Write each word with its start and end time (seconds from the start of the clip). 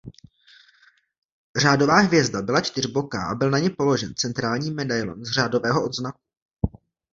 Řádová 1.57 1.99
hvězda 1.99 2.41
byla 2.41 2.61
čtyřboká 2.61 3.27
a 3.27 3.35
byl 3.35 3.49
na 3.49 3.59
ni 3.59 3.69
položen 3.69 4.15
centrální 4.15 4.71
medailon 4.71 5.25
z 5.25 5.31
řádového 5.31 5.85
odznaku. 5.85 6.19